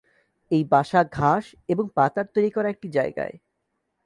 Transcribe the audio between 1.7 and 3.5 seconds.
এবং পাতার তৈরি করা একটি যায়গায়।